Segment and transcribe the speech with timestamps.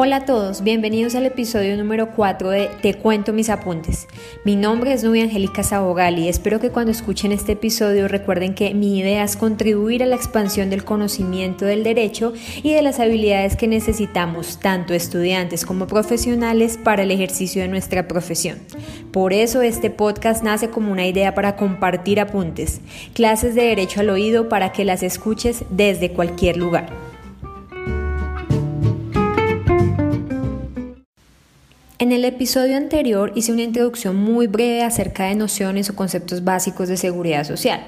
[0.00, 4.06] Hola a todos, bienvenidos al episodio número 4 de Te cuento mis apuntes.
[4.44, 8.74] Mi nombre es Nubia Angélica Sabogal y espero que cuando escuchen este episodio recuerden que
[8.74, 12.32] mi idea es contribuir a la expansión del conocimiento del derecho
[12.62, 18.06] y de las habilidades que necesitamos tanto estudiantes como profesionales para el ejercicio de nuestra
[18.06, 18.60] profesión.
[19.10, 22.80] Por eso este podcast nace como una idea para compartir apuntes,
[23.14, 27.07] clases de derecho al oído para que las escuches desde cualquier lugar.
[32.00, 36.88] En el episodio anterior hice una introducción muy breve acerca de nociones o conceptos básicos
[36.88, 37.80] de seguridad social.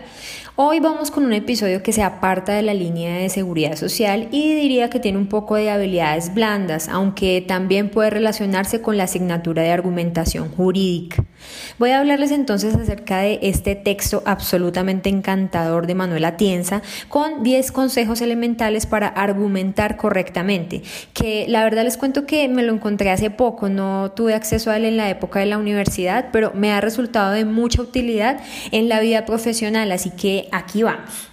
[0.56, 4.52] Hoy vamos con un episodio que se aparta de la línea de seguridad social y
[4.56, 9.62] diría que tiene un poco de habilidades blandas, aunque también puede relacionarse con la asignatura
[9.62, 11.24] de argumentación jurídica.
[11.78, 17.72] Voy a hablarles entonces acerca de este texto absolutamente encantador de Manuel Atienza con 10
[17.72, 20.82] consejos elementales para argumentar correctamente,
[21.14, 24.76] que la verdad les cuento que me lo encontré hace poco, no tuve acceso a
[24.76, 28.40] él en la época de la universidad, pero me ha resultado de mucha utilidad
[28.72, 31.28] en la vida profesional, así que aquí vamos.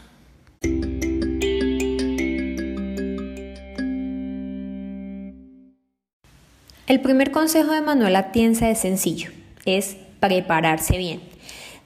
[6.88, 9.31] El primer consejo de Manuel Atienza es sencillo,
[9.66, 11.22] es prepararse bien.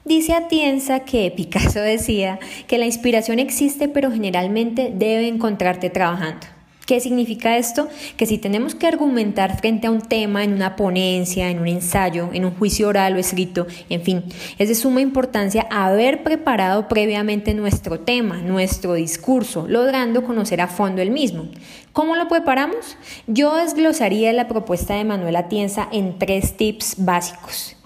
[0.04, 6.46] Dice Atienza que Picasso decía que la inspiración existe pero generalmente debe encontrarte trabajando.
[6.86, 7.88] ¿Qué significa esto?
[8.16, 12.30] Que si tenemos que argumentar frente a un tema en una ponencia, en un ensayo,
[12.32, 14.24] en un juicio oral o escrito, en fin,
[14.58, 21.00] es de suma importancia haber preparado previamente nuestro tema, nuestro discurso, logrando conocer a fondo
[21.00, 21.46] el mismo.
[21.92, 22.96] ¿Cómo lo preparamos?
[23.28, 27.76] Yo desglosaría la propuesta de Manuel Atienza en tres tips básicos.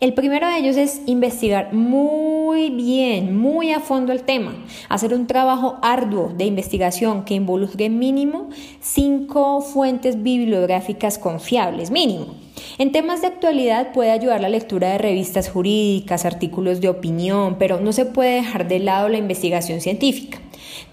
[0.00, 4.54] El primero de ellos es investigar muy bien, muy a fondo el tema,
[4.88, 8.48] hacer un trabajo arduo de investigación que involucre mínimo
[8.80, 12.34] cinco fuentes bibliográficas confiables, mínimo.
[12.78, 17.80] En temas de actualidad puede ayudar la lectura de revistas jurídicas, artículos de opinión, pero
[17.80, 20.38] no se puede dejar de lado la investigación científica.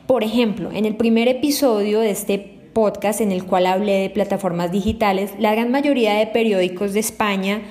[0.06, 2.38] Por ejemplo, en el primer episodio de este
[2.73, 7.61] podcast en el cual hablé de plataformas digitales, la gran mayoría de periódicos de España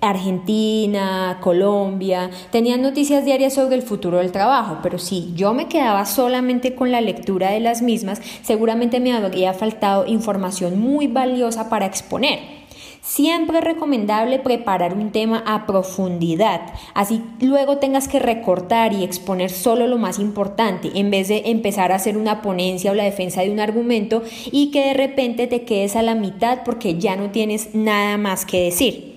[0.00, 6.06] Argentina, Colombia, tenían noticias diarias sobre el futuro del trabajo, pero si yo me quedaba
[6.06, 11.86] solamente con la lectura de las mismas, seguramente me habría faltado información muy valiosa para
[11.86, 12.60] exponer.
[13.02, 16.60] Siempre es recomendable preparar un tema a profundidad,
[16.92, 21.92] así luego tengas que recortar y exponer solo lo más importante, en vez de empezar
[21.92, 24.22] a hacer una ponencia o la defensa de un argumento
[24.52, 28.44] y que de repente te quedes a la mitad porque ya no tienes nada más
[28.44, 29.09] que decir.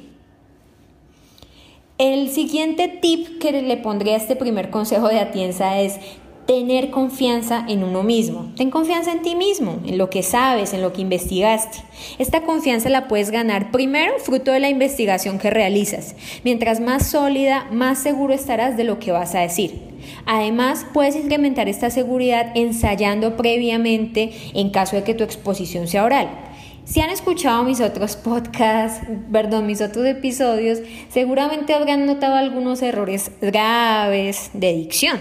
[1.99, 5.99] El siguiente tip que le pondría a este primer consejo de Atienza es
[6.47, 8.51] tener confianza en uno mismo.
[8.57, 11.77] Ten confianza en ti mismo, en lo que sabes, en lo que investigaste.
[12.17, 16.15] Esta confianza la puedes ganar primero fruto de la investigación que realizas.
[16.43, 19.79] Mientras más sólida, más seguro estarás de lo que vas a decir.
[20.25, 26.52] Además, puedes incrementar esta seguridad ensayando previamente en caso de que tu exposición sea oral.
[26.85, 30.79] Si han escuchado mis otros podcasts, perdón, mis otros episodios,
[31.09, 35.17] seguramente habrán notado algunos errores graves de dicción.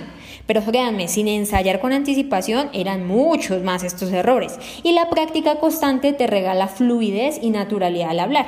[0.47, 4.59] Pero créanme, sin ensayar con anticipación eran muchos más estos errores.
[4.83, 8.47] Y la práctica constante te regala fluidez y naturalidad al hablar.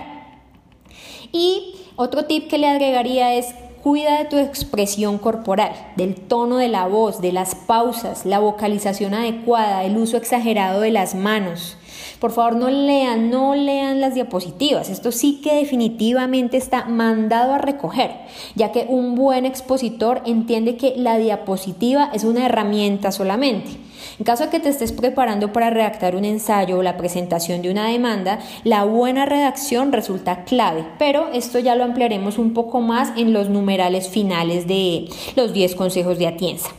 [1.30, 3.54] Y otro tip que le agregaría es
[3.84, 9.12] Cuida de tu expresión corporal, del tono de la voz, de las pausas, la vocalización
[9.12, 11.76] adecuada, el uso exagerado de las manos.
[12.24, 14.88] Por favor, no lean, no lean las diapositivas.
[14.88, 18.12] Esto sí que definitivamente está mandado a recoger,
[18.54, 23.72] ya que un buen expositor entiende que la diapositiva es una herramienta solamente.
[24.18, 27.70] En caso de que te estés preparando para redactar un ensayo o la presentación de
[27.70, 33.12] una demanda, la buena redacción resulta clave, pero esto ya lo ampliaremos un poco más
[33.18, 36.70] en los numerales finales de los 10 consejos de Atienza.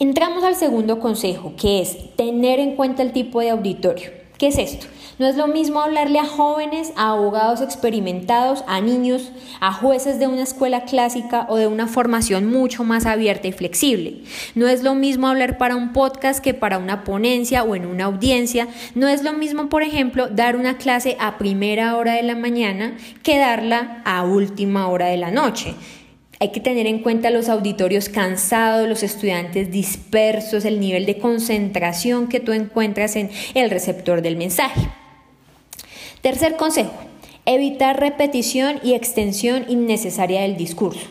[0.00, 4.10] Entramos al segundo consejo, que es tener en cuenta el tipo de auditorio.
[4.38, 4.86] ¿Qué es esto?
[5.20, 9.30] No es lo mismo hablarle a jóvenes, a abogados experimentados, a niños,
[9.60, 14.24] a jueces de una escuela clásica o de una formación mucho más abierta y flexible.
[14.56, 18.06] No es lo mismo hablar para un podcast que para una ponencia o en una
[18.06, 18.66] audiencia.
[18.96, 22.96] No es lo mismo, por ejemplo, dar una clase a primera hora de la mañana
[23.22, 25.76] que darla a última hora de la noche.
[26.40, 32.28] Hay que tener en cuenta los auditorios cansados, los estudiantes dispersos, el nivel de concentración
[32.28, 34.88] que tú encuentras en el receptor del mensaje.
[36.20, 36.94] Tercer consejo,
[37.46, 41.06] evitar repetición y extensión innecesaria del discurso.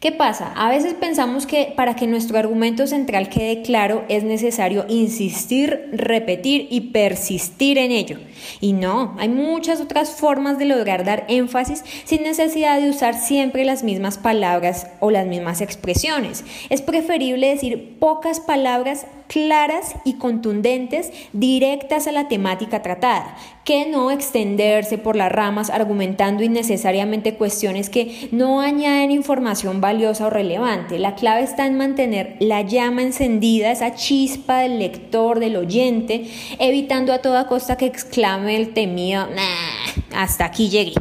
[0.00, 0.52] ¿Qué pasa?
[0.54, 6.68] A veces pensamos que para que nuestro argumento central quede claro es necesario insistir, repetir
[6.70, 8.20] y persistir en ello.
[8.60, 13.64] Y no, hay muchas otras formas de lograr dar énfasis sin necesidad de usar siempre
[13.64, 16.44] las mismas palabras o las mismas expresiones.
[16.70, 24.10] Es preferible decir pocas palabras claras y contundentes directas a la temática tratada, que no
[24.10, 30.98] extenderse por las ramas argumentando innecesariamente cuestiones que no añaden información valiosa o relevante.
[30.98, 37.12] La clave está en mantener la llama encendida, esa chispa del lector, del oyente, evitando
[37.12, 40.94] a toda costa que exclame el temido, nah, hasta aquí llegué.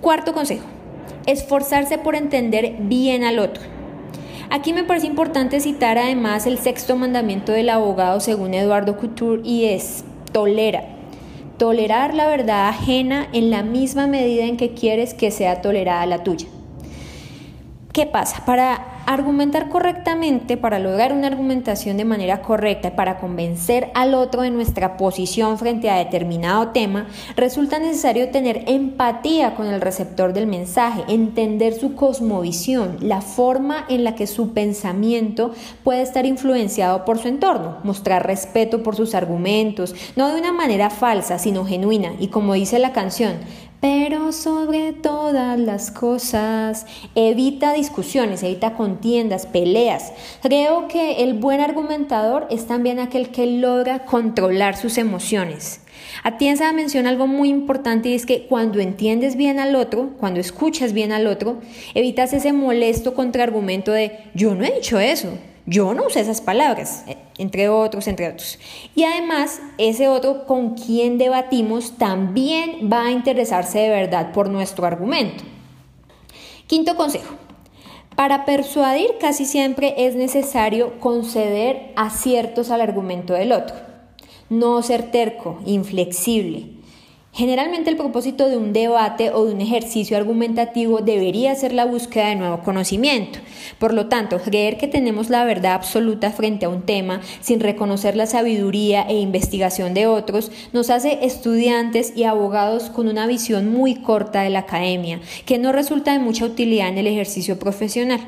[0.00, 0.64] Cuarto consejo,
[1.26, 3.62] esforzarse por entender bien al otro.
[4.48, 9.64] Aquí me parece importante citar además el sexto mandamiento del abogado según Eduardo Couture y
[9.64, 10.96] es tolera
[11.58, 16.22] Tolerar la verdad ajena en la misma medida en que quieres que sea tolerada la
[16.22, 16.46] tuya.
[17.96, 18.44] ¿Qué pasa?
[18.44, 24.50] Para argumentar correctamente, para lograr una argumentación de manera correcta, para convencer al otro de
[24.50, 27.06] nuestra posición frente a determinado tema,
[27.36, 34.04] resulta necesario tener empatía con el receptor del mensaje, entender su cosmovisión, la forma en
[34.04, 35.52] la que su pensamiento
[35.82, 40.90] puede estar influenciado por su entorno, mostrar respeto por sus argumentos, no de una manera
[40.90, 43.36] falsa, sino genuina, y como dice la canción,
[43.80, 50.12] pero sobre todas las cosas, evita discusiones, evita contiendas, peleas.
[50.42, 55.80] Creo que el buen argumentador es también aquel que logra controlar sus emociones.
[56.22, 60.92] Atienza menciona algo muy importante y es que cuando entiendes bien al otro, cuando escuchas
[60.92, 61.60] bien al otro,
[61.94, 65.38] evitas ese molesto contraargumento de yo no he dicho eso.
[65.66, 68.58] Yo no usé esas palabras, eh, entre otros, entre otros.
[68.94, 74.86] Y además, ese otro con quien debatimos también va a interesarse de verdad por nuestro
[74.86, 75.42] argumento.
[76.68, 77.34] Quinto consejo.
[78.14, 83.76] Para persuadir casi siempre es necesario conceder aciertos al argumento del otro.
[84.48, 86.75] No ser terco, inflexible,
[87.36, 92.28] Generalmente el propósito de un debate o de un ejercicio argumentativo debería ser la búsqueda
[92.28, 93.40] de nuevo conocimiento.
[93.78, 98.16] Por lo tanto, creer que tenemos la verdad absoluta frente a un tema sin reconocer
[98.16, 103.96] la sabiduría e investigación de otros nos hace estudiantes y abogados con una visión muy
[103.96, 108.20] corta de la academia, que no resulta de mucha utilidad en el ejercicio profesional.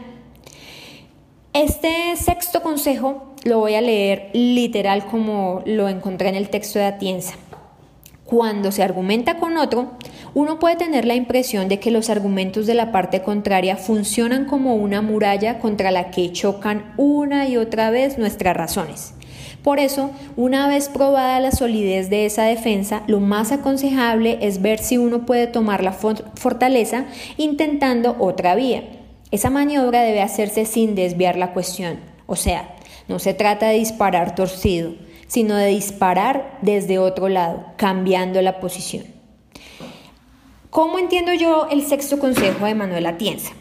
[1.55, 6.85] Este sexto consejo lo voy a leer literal como lo encontré en el texto de
[6.85, 7.37] Atienza.
[8.29, 9.93] Cuando se argumenta con otro,
[10.35, 14.75] uno puede tener la impresión de que los argumentos de la parte contraria funcionan como
[14.75, 19.15] una muralla contra la que chocan una y otra vez nuestras razones.
[19.63, 24.79] Por eso, una vez probada la solidez de esa defensa, lo más aconsejable es ver
[24.79, 27.07] si uno puede tomar la fortaleza
[27.39, 28.85] intentando otra vía.
[29.31, 32.75] Esa maniobra debe hacerse sin desviar la cuestión, o sea,
[33.09, 34.93] no se trata de disparar torcido,
[35.29, 39.05] sino de disparar desde otro lado, cambiando la posición.
[40.71, 43.53] ¿Cómo entiendo yo el sexto consejo de Manuel Atienza?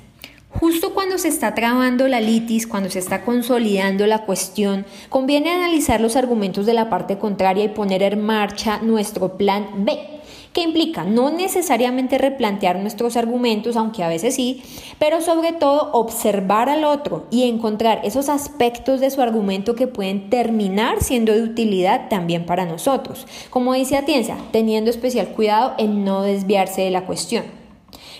[0.50, 6.02] Justo cuando se está trabando la litis, cuando se está consolidando la cuestión, conviene analizar
[6.02, 10.17] los argumentos de la parte contraria y poner en marcha nuestro plan B
[10.58, 14.64] ¿Qué implica no necesariamente replantear nuestros argumentos, aunque a veces sí,
[14.98, 20.32] pero sobre todo observar al otro y encontrar esos aspectos de su argumento que pueden
[20.32, 23.28] terminar siendo de utilidad también para nosotros.
[23.52, 27.44] Como dice Atienza, teniendo especial cuidado en no desviarse de la cuestión.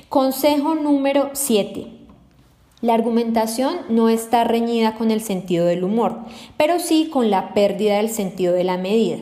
[0.08, 1.88] Consejo número 7.
[2.82, 6.20] La argumentación no está reñida con el sentido del humor,
[6.56, 9.18] pero sí con la pérdida del sentido de la medida.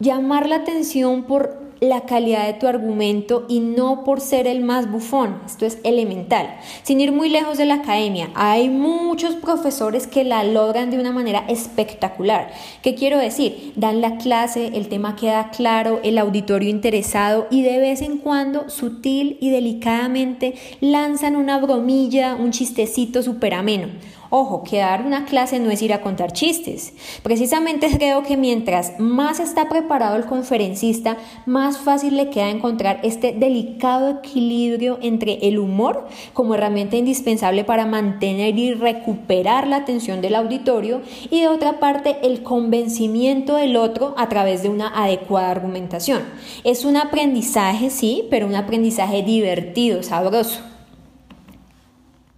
[0.00, 4.90] Llamar la atención por la calidad de tu argumento y no por ser el más
[4.90, 5.40] bufón.
[5.46, 6.56] Esto es elemental.
[6.82, 11.12] Sin ir muy lejos de la academia, hay muchos profesores que la logran de una
[11.12, 12.52] manera espectacular.
[12.82, 13.72] ¿Qué quiero decir?
[13.76, 18.68] Dan la clase, el tema queda claro, el auditorio interesado y de vez en cuando,
[18.68, 23.88] sutil y delicadamente, lanzan una bromilla, un chistecito súper ameno.
[24.36, 26.92] Ojo, que dar una clase no es ir a contar chistes.
[27.22, 33.30] Precisamente creo que mientras más está preparado el conferencista, más fácil le queda encontrar este
[33.30, 40.34] delicado equilibrio entre el humor como herramienta indispensable para mantener y recuperar la atención del
[40.34, 46.24] auditorio y de otra parte el convencimiento del otro a través de una adecuada argumentación.
[46.64, 50.60] Es un aprendizaje, sí, pero un aprendizaje divertido, sabroso.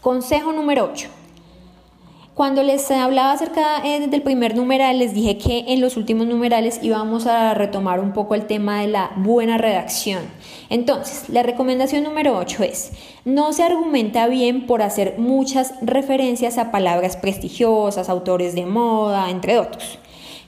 [0.03, 1.16] Consejo número 8.
[2.37, 6.81] Cuando les hablaba acerca eh, del primer numeral, les dije que en los últimos numerales
[6.83, 10.25] íbamos a retomar un poco el tema de la buena redacción.
[10.69, 12.93] Entonces, la recomendación número 8 es,
[13.25, 19.59] no se argumenta bien por hacer muchas referencias a palabras prestigiosas, autores de moda, entre
[19.59, 19.99] otros.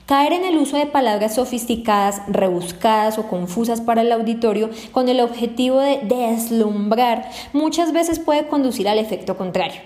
[0.05, 5.21] Caer en el uso de palabras sofisticadas, rebuscadas o confusas para el auditorio con el
[5.21, 9.81] objetivo de deslumbrar muchas veces puede conducir al efecto contrario.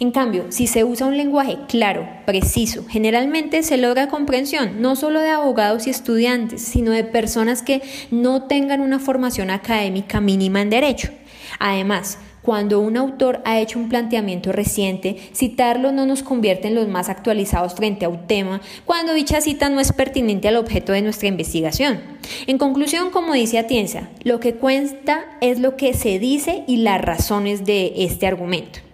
[0.00, 5.20] En cambio, si se usa un lenguaje claro, preciso, generalmente se logra comprensión no solo
[5.20, 10.70] de abogados y estudiantes, sino de personas que no tengan una formación académica mínima en
[10.70, 11.10] derecho.
[11.58, 16.88] Además, cuando un autor ha hecho un planteamiento reciente, citarlo no nos convierte en los
[16.88, 21.02] más actualizados frente a un tema cuando dicha cita no es pertinente al objeto de
[21.02, 22.00] nuestra investigación.
[22.46, 27.02] En conclusión, como dice Atienza, lo que cuenta es lo que se dice y las
[27.02, 28.87] razones de este argumento.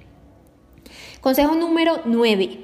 [1.24, 2.58] Consejo número 9.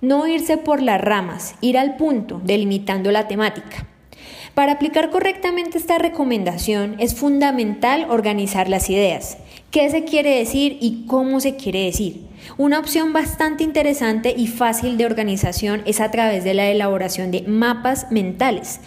[0.00, 3.88] No irse por las ramas, ir al punto, delimitando la temática.
[4.54, 9.38] Para aplicar correctamente esta recomendación es fundamental organizar las ideas
[9.72, 12.28] qué se quiere decir y cómo se quiere decir.
[12.56, 17.42] Una opción bastante interesante y fácil de organización es a través de la elaboración de
[17.42, 18.78] mapas mentales.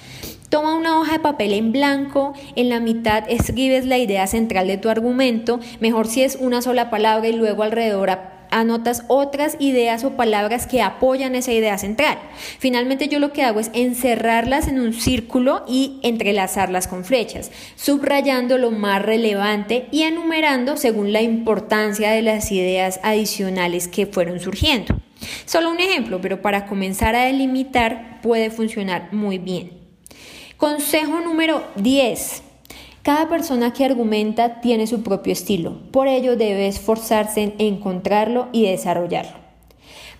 [0.47, 4.77] Toma una hoja de papel en blanco, en la mitad escribes la idea central de
[4.77, 10.11] tu argumento, mejor si es una sola palabra y luego alrededor anotas otras ideas o
[10.11, 12.17] palabras que apoyan esa idea central.
[12.59, 18.57] Finalmente yo lo que hago es encerrarlas en un círculo y entrelazarlas con flechas, subrayando
[18.57, 24.95] lo más relevante y enumerando según la importancia de las ideas adicionales que fueron surgiendo.
[25.45, 29.71] Solo un ejemplo, pero para comenzar a delimitar puede funcionar muy bien.
[30.57, 32.46] Consejo número 10.
[33.07, 38.65] Cada persona que argumenta tiene su propio estilo, por ello debe esforzarse en encontrarlo y
[38.65, 39.31] desarrollarlo.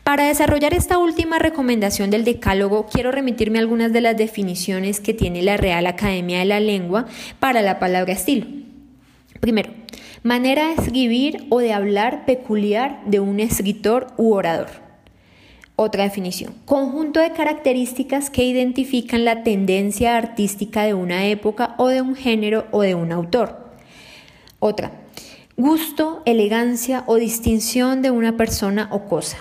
[0.05, 5.13] Para desarrollar esta última recomendación del decálogo, quiero remitirme a algunas de las definiciones que
[5.13, 7.07] tiene la Real Academia de la Lengua
[7.41, 8.47] para la palabra estilo.
[9.41, 9.69] Primero,
[10.23, 14.86] manera de escribir o de hablar peculiar de un escritor u orador.
[15.79, 16.55] Otra definición.
[16.65, 22.65] Conjunto de características que identifican la tendencia artística de una época o de un género
[22.71, 23.59] o de un autor.
[24.57, 24.91] Otra.
[25.55, 29.37] Gusto, elegancia o distinción de una persona o cosa.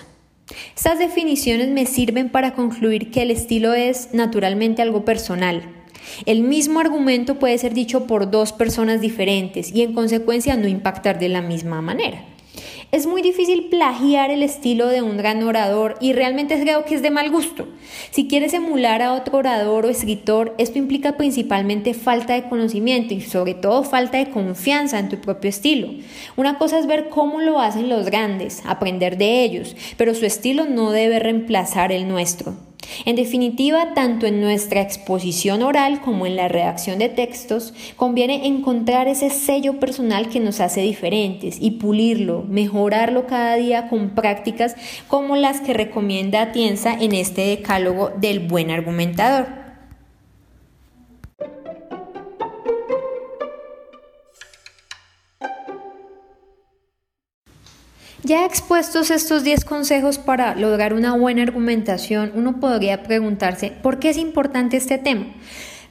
[0.75, 5.63] Estas definiciones me sirven para concluir que el estilo es naturalmente algo personal.
[6.27, 11.17] El mismo argumento puede ser dicho por dos personas diferentes y en consecuencia no impactar
[11.17, 12.23] de la misma manera.
[12.89, 17.01] Es muy difícil plagiar el estilo de un gran orador y realmente creo que es
[17.01, 17.67] de mal gusto.
[18.11, 23.19] Si quieres emular a otro orador o escritor, esto implica principalmente falta de conocimiento y
[23.19, 25.89] sobre todo falta de confianza en tu propio estilo.
[26.37, 30.63] Una cosa es ver cómo lo hacen los grandes, aprender de ellos, pero su estilo
[30.63, 32.66] no debe reemplazar el nuestro.
[33.05, 39.07] En definitiva, tanto en nuestra exposición oral como en la redacción de textos, conviene encontrar
[39.07, 44.75] ese sello personal que nos hace diferentes y pulirlo, mejorarlo cada día con prácticas
[45.07, 49.66] como las que recomienda Atienza en este decálogo del buen argumentador.
[58.27, 64.09] Ya expuestos estos 10 consejos para lograr una buena argumentación, uno podría preguntarse, ¿por qué
[64.09, 65.27] es importante este tema?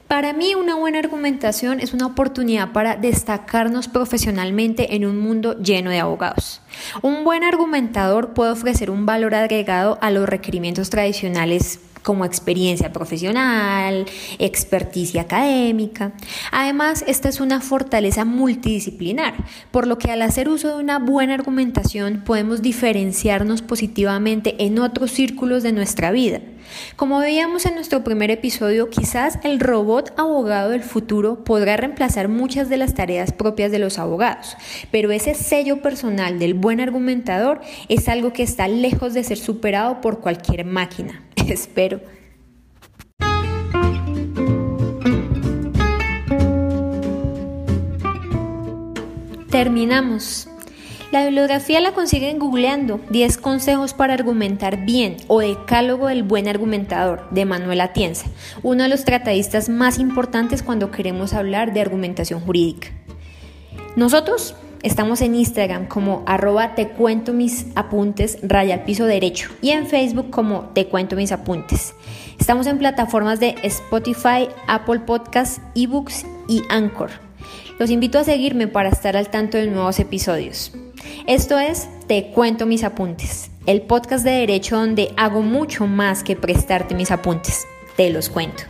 [0.07, 5.89] Para mí una buena argumentación es una oportunidad para destacarnos profesionalmente en un mundo lleno
[5.89, 6.61] de abogados.
[7.01, 14.05] Un buen argumentador puede ofrecer un valor agregado a los requerimientos tradicionales como experiencia profesional,
[14.39, 16.13] experticia académica.
[16.53, 19.33] Además, esta es una fortaleza multidisciplinar,
[19.71, 25.11] por lo que al hacer uso de una buena argumentación podemos diferenciarnos positivamente en otros
[25.11, 26.39] círculos de nuestra vida.
[26.95, 32.69] Como veíamos en nuestro primer episodio, quizás el robot abogado del futuro podrá reemplazar muchas
[32.69, 34.55] de las tareas propias de los abogados,
[34.91, 37.59] pero ese sello personal del buen argumentador
[37.89, 41.27] es algo que está lejos de ser superado por cualquier máquina.
[41.53, 41.96] espero.
[49.57, 50.47] Terminamos.
[51.11, 57.27] La bibliografía la consiguen googleando 10 consejos para argumentar bien o Decálogo del buen argumentador
[57.31, 58.27] de Manuel Atienza,
[58.61, 62.89] uno de los tratadistas más importantes cuando queremos hablar de argumentación jurídica.
[63.95, 69.71] Nosotros Estamos en Instagram como arroba te cuento mis apuntes raya al piso derecho y
[69.71, 71.95] en Facebook como te cuento mis apuntes.
[72.39, 77.26] Estamos en plataformas de Spotify, Apple Podcasts, eBooks y Anchor.
[77.79, 80.71] Los invito a seguirme para estar al tanto de nuevos episodios.
[81.27, 83.51] Esto es Te cuento mis apuntes.
[83.67, 87.67] el podcast de derecho donde hago mucho más que prestarte mis apuntes.
[87.97, 88.63] Te los cuento.